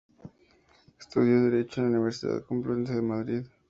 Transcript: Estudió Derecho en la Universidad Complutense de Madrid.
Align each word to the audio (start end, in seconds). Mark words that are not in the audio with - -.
Estudió 0.99 1.43
Derecho 1.43 1.81
en 1.81 1.83
la 1.91 1.97
Universidad 1.99 2.43
Complutense 2.45 2.95
de 2.95 3.01
Madrid. 3.03 3.43